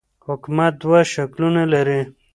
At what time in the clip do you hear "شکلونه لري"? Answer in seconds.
1.13-2.01